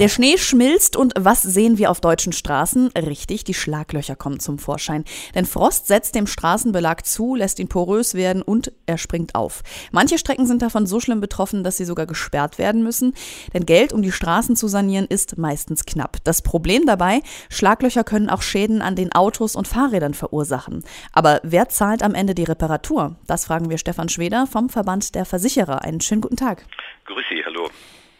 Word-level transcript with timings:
Der 0.00 0.08
Schnee 0.08 0.38
schmilzt 0.38 0.96
und 0.96 1.12
was 1.18 1.42
sehen 1.42 1.76
wir 1.76 1.90
auf 1.90 2.00
deutschen 2.00 2.32
Straßen? 2.32 2.88
Richtig, 2.96 3.42
die 3.42 3.54
Schlaglöcher 3.54 4.14
kommen 4.14 4.38
zum 4.38 4.58
Vorschein. 4.58 5.04
Denn 5.34 5.44
Frost 5.44 5.88
setzt 5.88 6.14
dem 6.14 6.28
Straßenbelag 6.28 7.02
zu, 7.04 7.34
lässt 7.34 7.58
ihn 7.58 7.68
porös 7.68 8.14
werden 8.14 8.42
und 8.42 8.72
er 8.86 8.96
springt 8.96 9.34
auf. 9.34 9.62
Manche 9.90 10.18
Strecken 10.18 10.46
sind 10.46 10.62
davon 10.62 10.86
so 10.86 11.00
schlimm 11.00 11.20
betroffen, 11.20 11.64
dass 11.64 11.76
sie 11.76 11.84
sogar 11.84 12.06
gesperrt 12.06 12.58
werden 12.58 12.84
müssen. 12.84 13.12
Denn 13.54 13.66
Geld, 13.66 13.92
um 13.92 14.02
die 14.02 14.12
Straßen 14.12 14.54
zu 14.54 14.68
sanieren, 14.68 15.06
ist 15.06 15.36
meistens 15.36 15.84
knapp. 15.84 16.18
Das 16.22 16.42
Problem 16.42 16.86
dabei, 16.86 17.20
Schlaglöcher 17.48 18.04
können 18.04 18.30
auch 18.30 18.42
Schäden 18.42 18.82
an 18.82 18.94
den 18.94 19.12
Autos 19.12 19.56
und 19.56 19.66
Fahrrädern 19.66 20.14
verursachen. 20.14 20.84
Aber 21.12 21.40
wer 21.42 21.68
zahlt 21.68 22.04
am 22.04 22.14
Ende 22.14 22.36
die 22.36 22.44
Reparatur? 22.44 23.16
Das 23.26 23.46
fragen 23.46 23.68
wir 23.68 23.78
Stefan 23.78 24.08
Schweder 24.08 24.46
vom 24.46 24.68
Verband 24.70 25.16
der 25.16 25.24
Versicherer. 25.24 25.82
Einen 25.82 26.00
schönen 26.00 26.20
guten 26.20 26.36
Tag. 26.36 26.64
Grüß 27.06 27.24
Sie, 27.30 27.44
hallo. 27.44 27.68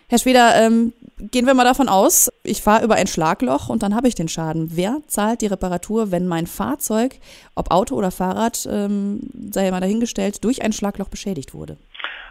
Herr 0.09 0.19
Schweder, 0.19 0.57
ähm, 0.57 0.95
gehen 1.19 1.47
wir 1.47 1.55
mal 1.55 1.65
davon 1.65 1.89
aus, 1.89 2.31
ich 2.43 2.63
fahre 2.63 2.85
über 2.85 2.95
ein 2.95 3.07
Schlagloch 3.07 3.69
und 3.69 3.83
dann 3.83 3.95
habe 3.95 4.09
ich 4.09 4.15
den 4.15 4.29
Schaden. 4.29 4.77
Wer 4.77 5.01
zahlt 5.07 5.41
die 5.41 5.47
Reparatur, 5.47 6.11
wenn 6.11 6.27
mein 6.27 6.47
Fahrzeug, 6.47 7.17
ob 7.55 7.71
Auto 7.71 7.95
oder 7.97 8.11
Fahrrad, 8.11 8.69
ähm, 8.71 9.21
sei 9.51 9.67
ja 9.67 9.71
mal 9.71 9.81
dahingestellt, 9.81 10.45
durch 10.45 10.63
ein 10.63 10.73
Schlagloch 10.73 11.09
beschädigt 11.09 11.55
wurde? 11.55 11.77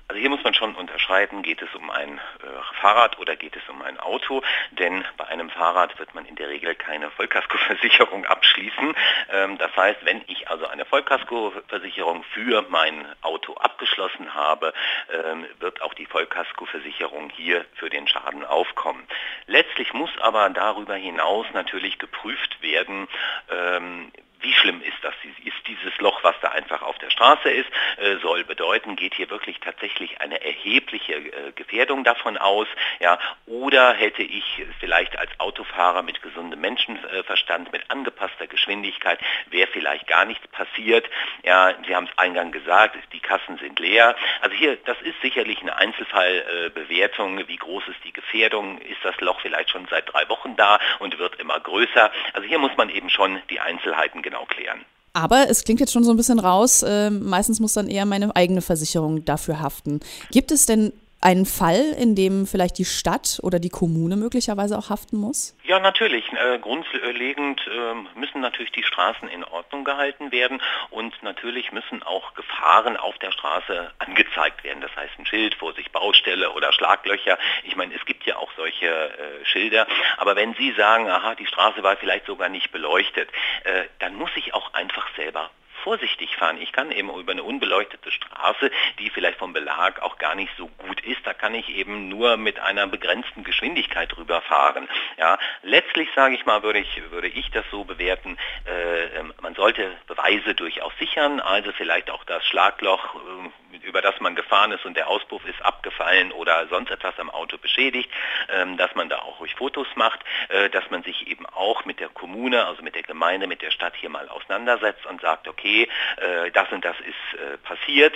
Also 0.10 0.22
hier 0.22 0.30
muss 0.30 0.44
man 0.44 0.54
schon 0.54 0.74
unterscheiden, 0.76 1.42
geht 1.42 1.62
es 1.62 1.76
um 1.76 1.90
ein 1.90 2.18
äh, 2.18 2.80
Fahrrad 2.80 3.20
oder 3.20 3.36
geht 3.36 3.58
es 3.58 3.68
um 3.68 3.82
ein 3.82 4.00
Auto, 4.00 4.42
denn 4.72 5.04
bei 5.18 5.28
einem 5.28 5.50
Fahrrad 5.50 6.00
wird 6.00 6.16
man 6.16 6.26
in 6.26 6.38
der 6.38 6.48
Regel 6.48 6.76
keine 6.76 7.12
Vollkaskoversicherung 7.12 8.26
abschließen. 8.26 8.96
Ähm, 9.34 9.58
das 9.58 9.76
heißt, 9.76 10.06
wenn 10.06 10.24
ich 10.28 10.50
also 10.50 10.66
eine 10.66 10.86
Vollkaskoversicherung 10.86 12.24
für 12.34 12.66
mein 12.70 13.06
Auto 13.22 13.56
abgeschlossen 13.56 14.34
habe, 14.34 14.74
ähm, 15.12 15.46
wird 15.60 15.82
auch 15.82 15.94
die 15.94 16.06
Vollkaskoversicherung 16.06 17.30
hier 17.32 17.66
für 17.76 17.90
den 17.90 18.08
Schaden 18.08 18.46
aufkommen. 18.46 19.06
Letztlich 19.46 19.94
muss 19.94 20.12
aber 20.22 20.50
darüber 20.52 20.96
hinaus 20.96 21.48
natürlich 21.54 22.00
geprüft 22.00 22.62
werden, 22.62 23.10
ähm, 23.52 24.14
wie 24.42 24.54
schlimm 24.54 24.82
ist 24.82 24.98
das? 25.02 25.14
Ist 25.44 25.68
dieses 25.68 25.98
Loch, 26.00 26.24
was 26.24 26.36
da 26.42 26.50
einfach 26.50 26.82
auf 26.82 26.98
der 27.00 27.10
Straße 27.10 27.50
ist, 27.50 27.70
äh, 27.98 28.18
soll 28.18 28.44
bedeuten, 28.44 28.96
geht 28.96 29.16
hier 29.16 29.30
wirklich 29.30 29.60
tatsächlich 29.60 30.22
eine 30.22 30.44
erhebliche 30.44 31.14
äh, 31.14 31.52
Gefährdung 31.56 32.04
davon 32.04 32.38
aus? 32.38 32.68
Ja, 33.00 33.20
oder 33.46 33.94
hätte 33.94 34.24
ich 34.24 34.66
vielleicht 34.80 35.18
als 35.18 35.32
Autofahrer 35.40 36.04
mit 36.04 36.22
gesundem 36.22 36.62
Menschenverstand, 36.62 37.72
mit 37.72 37.90
angepasster 37.90 38.48
Geschwindigkeit, 38.48 39.20
wäre 39.50 39.68
vielleicht 39.68 40.08
gar 40.08 40.26
nichts 40.26 40.48
passiert? 40.48 41.10
Ja, 41.44 41.74
Sie 41.86 41.96
haben 41.96 42.08
es 42.12 42.18
eingangs 42.18 42.52
gesagt, 42.52 42.98
die 43.14 43.20
Kassen 43.20 43.58
sind 43.58 43.80
leer. 43.80 44.16
Also 44.42 44.56
hier, 44.56 44.78
das 44.86 45.00
ist 45.02 45.20
sicherlich 45.22 45.62
eine 45.62 45.76
Einzelfallbewertung. 45.76 47.48
Wie 47.48 47.56
groß 47.56 47.84
ist 47.88 48.04
die 48.04 48.14
Gefährdung? 48.14 48.80
Ist 48.82 49.04
das 49.04 49.20
Loch 49.22 49.40
vielleicht 49.42 49.72
schon 49.72 49.88
seit 49.90 50.12
drei 50.12 50.28
Wochen 50.30 50.56
da 50.56 50.80
und 51.00 51.18
wird 51.20 51.40
immer 51.40 51.60
größer? 51.60 52.12
Also 52.34 52.48
hier 52.48 52.60
muss 52.60 52.76
man 52.78 52.90
eben 52.90 53.10
schon 53.10 53.42
die 53.50 53.60
Einzelheiten 53.60 54.22
genau 54.30 54.46
klären. 54.46 54.86
Aber 55.14 55.50
es 55.50 55.64
klingt 55.64 55.80
jetzt 55.80 55.94
schon 55.94 56.04
so 56.04 56.12
ein 56.12 56.18
bisschen 56.18 56.40
raus, 56.40 56.84
äh, 56.84 57.10
meistens 57.10 57.60
muss 57.60 57.74
dann 57.74 57.88
eher 57.88 58.06
meine 58.06 58.36
eigene 58.36 58.62
Versicherung 58.62 59.26
dafür 59.26 59.60
haften. 59.60 60.00
Gibt 60.32 60.52
es 60.52 60.68
denn 60.68 60.94
einen 61.22 61.46
Fall, 61.46 61.94
in 62.00 62.16
dem 62.16 62.46
vielleicht 62.46 62.78
die 62.78 62.86
Stadt 62.86 63.40
oder 63.42 63.60
die 63.60 63.70
Kommune 63.70 64.16
möglicherweise 64.16 64.78
auch 64.78 64.90
haften 64.90 65.18
muss? 65.18 65.56
Ja, 65.64 65.80
natürlich. 65.80 66.26
Äh, 66.34 66.60
grundlegend 66.60 67.60
äh, 67.68 68.20
müssen 68.20 68.42
natürlich 68.42 68.72
die 68.72 68.84
Straßen 68.84 69.28
in 69.28 69.44
Ordnung 69.44 69.84
gehalten 69.84 70.32
werden 70.32 70.62
und 70.92 71.14
natürlich 71.24 71.72
müssen 71.72 72.04
auch 72.04 72.34
Gefahren 72.36 72.98
auf 72.98 73.18
der 73.18 73.32
Straße 73.32 73.92
angezeigt 74.00 74.64
werden. 74.64 74.82
Das 74.82 74.96
heißt 74.96 75.18
ein 75.18 75.26
Schild, 75.26 75.56
Vorsicht 75.56 75.92
Baustelle 75.92 76.52
oder 76.52 76.72
Schlaglöcher. 76.72 77.38
Ich 77.64 77.76
meine, 77.76 77.96
es 77.96 78.06
gibt 78.06 78.26
ja 78.26 78.38
auch 78.38 78.52
solche 78.56 78.88
äh, 78.88 79.46
Schilder. 79.46 79.88
Aber 80.18 80.36
wenn 80.36 80.54
Sie 80.54 80.72
sagen, 80.74 81.10
aha, 81.10 81.36
die 81.36 81.48
Straße 81.48 81.82
war 81.82 81.98
vielleicht 81.98 82.28
sogar 82.28 82.50
nicht 82.50 82.72
beleuchtet, 82.72 83.30
äh, 83.64 83.84
dann 84.00 84.16
muss 84.16 84.32
ich 84.36 84.54
auch 84.54 84.74
einfach 84.74 85.08
selber 85.16 85.50
vorsichtig 85.88 86.36
fahren. 86.36 86.58
Ich 86.60 86.74
kann 86.74 86.92
eben 86.92 87.10
über 87.10 87.32
eine 87.32 87.44
unbeleuchtete 87.44 88.12
Straße, 88.12 88.72
die 89.00 89.10
vielleicht 89.10 89.40
vom 89.40 89.54
Belag 89.54 90.02
auch 90.02 90.18
gar 90.18 90.36
nicht 90.36 90.52
so 90.58 90.68
gut 90.68 91.00
ist, 91.00 91.26
da 91.26 91.34
kann 91.34 91.56
ich 91.56 91.70
eben 91.70 92.10
nur 92.10 92.36
mit 92.36 92.60
einer 92.60 92.88
begrenzten 92.88 93.46
Geschwindigkeit 93.46 94.14
drüber 94.14 94.42
fahren. 94.42 94.90
Ja, 95.18 95.40
letztlich 95.64 96.10
sage 96.14 96.36
ich 96.36 96.46
mal, 96.46 96.62
würde 96.62 96.80
ich, 96.80 97.02
würde 97.12 97.30
ich 97.30 97.50
das 97.52 97.64
so 97.72 97.86
bewerten, 97.86 98.38
äh, 98.66 99.18
man 99.48 99.56
sollte 99.56 99.96
Beweise 100.08 100.56
durchaus 100.56 100.92
sichern, 101.00 101.40
also 101.40 101.72
vielleicht 101.72 102.10
auch 102.12 102.26
das 102.26 102.46
Schlagloch, 102.46 103.16
äh, 103.16 103.78
über 103.88 104.02
das 104.02 104.20
man 104.20 104.36
gefahren 104.36 104.72
ist 104.72 104.86
und 104.86 104.96
der 104.96 105.08
Auspuff 105.08 105.46
ist 105.48 105.62
abgefallen 105.64 106.32
oder 106.32 106.68
sonst 106.68 106.92
etwas 106.92 107.18
am 107.20 107.30
Auto 107.30 107.58
beschädigt, 107.58 108.10
äh, 108.48 108.66
dass 108.76 108.94
man 108.96 109.10
da 109.10 109.20
auch 109.20 109.40
ruhig 109.40 109.56
Fotos 109.56 109.88
macht, 109.96 110.20
äh, 110.50 110.70
dass 110.70 110.90
man 110.90 111.04
sich 111.04 111.28
eben 111.28 111.46
auch 111.46 111.86
mit 111.86 112.00
der 112.00 112.10
Kommune, 112.10 112.66
also 112.66 112.84
mit 112.84 112.96
der 112.96 113.04
Gemeinde, 113.04 113.48
mit 113.48 113.62
der 113.62 113.72
Stadt 113.72 113.96
hier 113.96 114.10
mal 114.10 114.28
auseinandersetzt 114.28 115.06
und 115.06 115.22
sagt, 115.22 115.48
okay, 115.48 115.88
äh, 116.18 116.52
das 116.52 116.70
und 116.72 116.84
das 116.84 116.98
ist 117.00 117.16
passiert, 117.64 118.14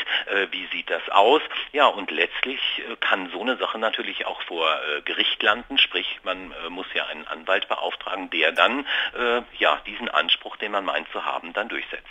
wie 0.51 0.67
sieht 0.71 0.89
das 0.89 1.07
aus? 1.09 1.41
Ja, 1.71 1.85
und 1.87 2.11
letztlich 2.11 2.59
kann 2.99 3.29
so 3.31 3.41
eine 3.41 3.57
Sache 3.57 3.77
natürlich 3.77 4.25
auch 4.25 4.41
vor 4.43 4.79
Gericht 5.05 5.41
landen, 5.43 5.77
sprich 5.77 6.19
man 6.23 6.53
muss 6.69 6.87
ja 6.93 7.05
einen 7.05 7.27
Anwalt 7.27 7.67
beauftragen, 7.67 8.29
der 8.29 8.51
dann 8.51 8.85
ja 9.57 9.79
diesen 9.85 10.09
Anspruch, 10.09 10.57
den 10.57 10.71
man 10.71 10.85
meint 10.85 11.07
zu 11.11 11.20
haben, 11.25 11.53
dann 11.53 11.69
durchsetzt. 11.69 12.05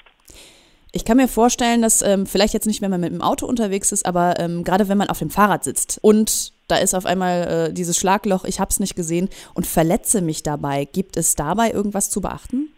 Ich 0.93 1.05
kann 1.05 1.17
mir 1.17 1.29
vorstellen, 1.29 1.83
dass 1.83 2.03
ähm, 2.03 2.27
vielleicht 2.27 2.53
jetzt 2.53 2.67
nicht, 2.67 2.83
wenn 2.83 2.91
man 2.91 3.01
mit 3.01 3.13
dem 3.13 3.23
Auto 3.23 3.47
unterwegs 3.47 3.93
ist, 3.93 4.07
aber 4.07 4.41
ähm, 4.41 4.65
gerade 4.65 4.89
wenn 4.89 4.99
man 4.99 5.09
auf 5.09 5.21
dem 5.21 5.31
Fahrrad 5.31 5.63
sitzt 5.63 6.01
und 6.03 6.53
da 6.67 6.77
ist 6.77 6.95
auf 6.95 7.07
einmal 7.07 7.69
äh, 7.71 7.73
dieses 7.73 7.97
Schlagloch, 7.97 8.45
ich 8.45 8.59
habe 8.59 8.71
es 8.71 8.81
nicht 8.81 8.97
gesehen 8.97 9.29
und 9.55 9.67
verletze 9.67 10.21
mich 10.21 10.43
dabei. 10.43 10.85
Gibt 10.85 11.17
es 11.17 11.35
dabei 11.35 11.71
irgendwas 11.71 12.11
zu 12.11 12.21
beachten? 12.21 12.73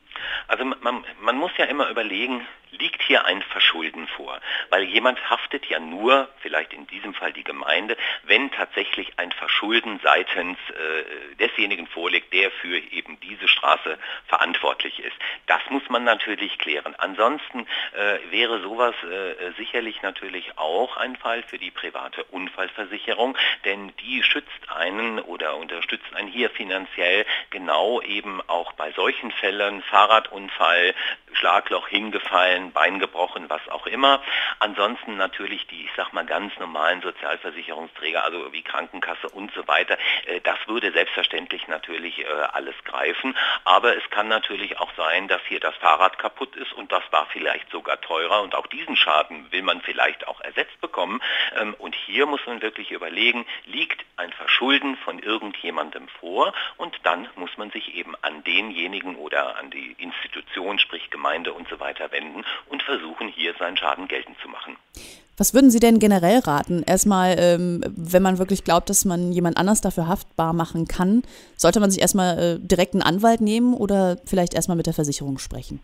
Also 0.49 0.65
man, 0.65 1.05
man 1.23 1.39
muss 1.39 1.53
ja 1.57 1.65
immer 1.65 1.89
überlegen, 1.89 2.43
liegt 2.73 3.03
hier 3.03 3.25
ein 3.27 3.43
Verschulden 3.43 4.07
vor, 4.09 4.41
weil 4.71 4.85
jemand 4.85 5.19
haftet 5.31 5.67
ja 5.67 5.79
nur, 5.79 6.29
vielleicht 6.41 6.73
in 6.73 6.87
diesem 6.87 7.15
Fall 7.15 7.33
die 7.33 7.45
Gemeinde, 7.45 7.97
wenn 8.25 8.51
tatsächlich 8.51 9.19
ein 9.19 9.31
Verschulden 9.33 10.01
seitens 10.03 10.59
äh, 10.71 11.35
desjenigen 11.37 11.87
vorliegt, 11.87 12.33
der 12.33 12.51
für 12.51 12.79
eben 12.79 13.21
diese 13.21 13.47
Straße 13.49 13.99
verantwortlich 14.27 15.01
ist. 15.01 15.17
Das 15.47 15.61
muss 15.71 15.89
man 15.89 16.05
natürlich 16.05 16.59
klären. 16.59 16.95
Ansonsten 16.97 17.67
äh, 17.95 18.19
wäre 18.31 18.61
sowas 18.61 18.95
äh, 19.05 19.53
sicherlich 19.59 20.03
natürlich 20.03 20.59
auch 20.59 20.97
ein 20.97 21.17
Fall 21.17 21.43
für 21.43 21.59
die 21.59 21.71
private 21.71 22.25
Unfallversicherung, 22.25 23.37
denn 23.65 23.93
die 24.01 24.23
schützt 24.23 24.51
einen 24.75 25.19
oder 25.21 25.57
unterstützt 25.57 26.15
einen 26.15 26.29
hier 26.29 26.51
finanziell 26.51 27.27
genau 27.51 28.01
eben 28.01 28.41
auch 28.49 28.73
bei 28.73 28.93
solchen 28.93 29.31
Fällen, 29.33 29.83
Fahrradunfall, 29.83 30.95
Schlagloch 31.35 31.89
hingefallen, 31.89 32.73
Bein 32.73 32.99
gebrochen, 32.99 33.49
was 33.49 33.67
auch 33.69 33.87
immer. 33.87 34.23
Ansonsten 34.59 35.17
natürlich 35.17 35.67
die, 35.67 35.85
ich 35.85 35.91
sag 35.97 36.13
mal, 36.13 36.25
ganz 36.25 36.57
normalen 36.59 37.03
Sozialversicherungsträger, 37.03 38.25
also 38.25 38.53
wie 38.53 38.63
Krankenkasse 38.63 39.29
und 39.29 39.53
so 39.55 39.67
weiter. 39.67 39.99
Äh, 40.27 40.41
das 40.41 40.59
würde 40.67 40.93
selbstverständlich 40.93 41.69
natürlich 41.69 42.21
äh, 42.21 42.27
alles 42.53 42.75
greifen. 42.85 43.37
Aber 43.65 43.97
es 43.97 44.09
kann 44.11 44.29
natürlich 44.29 44.79
auch 44.79 44.91
sein, 44.97 45.29
dass 45.29 45.43
hier 45.49 45.61
das 45.61 45.75
Fahrrad 45.77 46.19
kaputt 46.19 46.57
ist 46.57 46.73
und 46.73 46.93
das 46.93 47.03
war 47.11 47.27
vielleicht 47.27 47.71
sogar 47.71 48.01
teurer 48.01 48.43
und 48.43 48.55
auch 48.55 48.67
diesen 48.67 48.97
Schaden 48.97 49.51
will 49.51 49.63
man 49.63 49.81
vielleicht 49.81 50.27
auch 50.29 50.41
ersetzt 50.41 50.81
bekommen. 50.81 51.21
Ähm, 51.59 51.75
und 51.79 51.95
hier 51.95 52.27
muss 52.27 52.45
man 52.47 52.63
wirklich 52.63 52.91
überlegen, 52.91 53.47
liegt 53.67 54.05
ein 54.17 54.33
Verschulden 54.33 54.97
von 54.99 55.19
irgendjemandem 55.19 56.09
vor 56.21 56.53
und 56.77 56.95
dann 57.05 57.29
muss 57.37 57.57
man 57.57 57.71
sich 57.71 57.95
eben 57.95 58.15
an 58.23 58.45
denjenigen 58.45 59.17
oder 59.17 59.57
an 59.57 59.71
die 59.71 59.97
Institution, 59.99 60.79
sprich 60.79 61.11
Gemeinde, 61.11 61.22
Gemeinde 61.23 61.53
und 61.53 61.69
so 61.69 61.79
weiter 61.79 62.11
wenden 62.11 62.45
und 62.69 62.83
versuchen 62.83 63.29
hier 63.29 63.55
seinen 63.57 63.77
Schaden 63.77 64.09
geltend 64.09 64.37
zu 64.43 64.49
machen. 64.49 64.77
Was 65.37 65.55
würden 65.55 65.71
Sie 65.71 65.79
denn 65.79 66.01
generell 66.01 66.41
raten? 66.41 66.83
Erstmal, 66.83 67.37
ähm, 67.39 67.83
wenn 67.87 68.23
man 68.23 68.39
wirklich 68.39 68.65
glaubt, 68.65 68.91
dass 68.91 69.05
man 69.05 69.31
jemand 69.31 69.57
anders 69.57 69.81
dafür 69.81 70.09
haftbar 70.09 70.53
machen 70.53 70.89
kann, 70.89 71.23
sollte 71.57 71.79
man 71.79 71.91
sich 71.91 72.01
erstmal 72.01 72.39
äh, 72.39 72.59
direkt 72.59 72.95
einen 72.95 73.03
Anwalt 73.03 73.41
nehmen 73.41 73.73
oder 73.73 74.19
vielleicht 74.25 74.55
erstmal 74.55 74.77
mit 74.77 74.87
der 74.87 74.95
Versicherung 74.95 75.39
sprechen? 75.39 75.81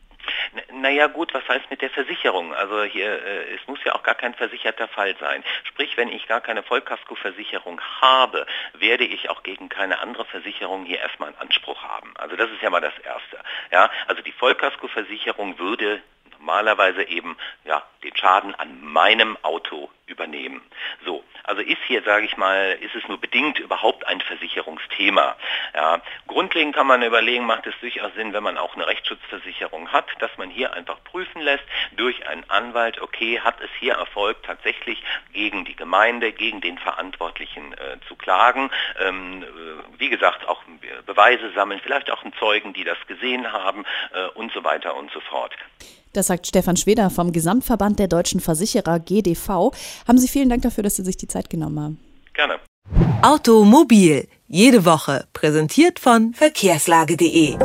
Naja 0.80 1.08
gut, 1.08 1.34
was 1.34 1.46
heißt 1.48 1.70
mit 1.70 1.82
der 1.82 1.90
Versicherung? 1.90 2.54
Also 2.54 2.84
hier, 2.84 3.10
äh, 3.24 3.54
es 3.54 3.66
muss 3.66 3.82
ja 3.84 3.96
auch 3.96 4.02
gar 4.04 4.14
kein 4.14 4.34
versicherter 4.34 4.86
Fall 4.86 5.16
sein. 5.18 5.42
Sprich, 5.64 5.96
wenn 5.96 6.08
ich 6.08 6.28
gar 6.28 6.40
keine 6.40 6.62
Vollkaskoversicherung 6.62 7.80
habe, 8.00 8.46
werde 8.74 9.04
ich 9.04 9.28
auch 9.28 9.42
gegen 9.42 9.68
keine 9.68 9.98
andere 9.98 10.24
Versicherung 10.26 10.84
hier 10.84 11.00
erstmal 11.00 11.30
einen 11.30 11.38
Anspruch 11.38 11.82
haben. 11.82 12.14
Also 12.16 12.36
das 12.36 12.50
ist 12.50 12.62
ja 12.62 12.70
mal 12.70 12.80
das 12.80 12.96
Erste. 12.98 13.38
Ja, 13.72 13.90
also 14.06 14.22
die 14.22 14.32
Vollkaskoversicherung 14.32 15.58
würde 15.58 16.00
normalerweise 16.38 17.02
eben 17.04 17.36
ja, 17.64 17.82
den 18.02 18.16
Schaden 18.16 18.54
an 18.54 18.82
meinem 18.82 19.36
Auto 19.42 19.90
übernehmen. 20.06 20.62
So, 21.04 21.22
also 21.44 21.60
ist 21.60 21.82
hier, 21.86 22.02
sage 22.02 22.24
ich 22.24 22.36
mal, 22.36 22.78
ist 22.80 22.94
es 22.94 23.06
nur 23.08 23.18
bedingt 23.20 23.58
überhaupt 23.58 24.06
ein 24.06 24.20
Versicherungsthema. 24.20 25.36
Ja, 25.74 26.00
grundlegend 26.26 26.74
kann 26.74 26.86
man 26.86 27.02
überlegen, 27.02 27.46
macht 27.46 27.66
es 27.66 27.74
durchaus 27.80 28.14
Sinn, 28.14 28.32
wenn 28.32 28.42
man 28.42 28.58
auch 28.58 28.74
eine 28.74 28.86
Rechtsschutzversicherung 28.86 29.92
hat, 29.92 30.06
dass 30.20 30.30
man 30.38 30.50
hier 30.50 30.72
einfach 30.72 31.02
prüfen 31.04 31.42
lässt 31.42 31.64
durch 31.96 32.26
einen 32.26 32.48
Anwalt, 32.48 33.00
okay, 33.00 33.40
hat 33.40 33.60
es 33.60 33.70
hier 33.78 33.94
erfolgt, 33.94 34.46
tatsächlich 34.46 35.02
gegen 35.32 35.64
die 35.64 35.76
Gemeinde, 35.76 36.32
gegen 36.32 36.60
den 36.60 36.78
Verantwortlichen 36.78 37.72
äh, 37.74 37.98
zu 38.06 38.16
klagen. 38.16 38.70
Ähm, 39.00 39.42
äh, 39.42 39.46
wie 39.98 40.08
gesagt, 40.08 40.46
auch 40.48 40.62
Beweise 41.06 41.52
sammeln, 41.52 41.80
vielleicht 41.82 42.10
auch 42.10 42.22
einen 42.22 42.34
Zeugen, 42.34 42.72
die 42.72 42.84
das 42.84 42.98
gesehen 43.06 43.52
haben 43.52 43.84
äh, 44.12 44.26
und 44.34 44.52
so 44.52 44.64
weiter 44.64 44.96
und 44.96 45.10
so 45.12 45.20
fort. 45.20 45.54
Das 46.18 46.26
sagt 46.26 46.48
Stefan 46.48 46.76
Schweder 46.76 47.10
vom 47.10 47.30
Gesamtverband 47.30 48.00
der 48.00 48.08
deutschen 48.08 48.40
Versicherer 48.40 48.98
GDV. 48.98 49.70
Haben 50.08 50.18
Sie 50.18 50.26
vielen 50.26 50.48
Dank 50.48 50.62
dafür, 50.62 50.82
dass 50.82 50.96
Sie 50.96 51.04
sich 51.04 51.16
die 51.16 51.28
Zeit 51.28 51.48
genommen 51.48 51.78
haben. 51.78 52.00
Gerne. 52.34 52.58
Automobil, 53.22 54.26
jede 54.48 54.84
Woche, 54.84 55.28
präsentiert 55.32 56.00
von 56.00 56.34
verkehrslage.de. 56.34 57.56